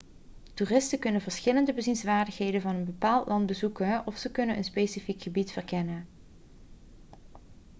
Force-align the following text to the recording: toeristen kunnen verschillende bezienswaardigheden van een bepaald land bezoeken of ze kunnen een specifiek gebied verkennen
toeristen 0.53 0.99
kunnen 0.99 1.21
verschillende 1.21 1.73
bezienswaardigheden 1.73 2.61
van 2.61 2.75
een 2.75 2.85
bepaald 2.85 3.27
land 3.27 3.45
bezoeken 3.45 4.01
of 4.05 4.17
ze 4.17 4.31
kunnen 4.31 4.57
een 4.57 4.63
specifiek 4.63 5.21
gebied 5.21 5.51
verkennen 5.51 6.07